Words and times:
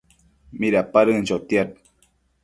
Midapadën 0.59 1.21
chotiad 1.29 1.69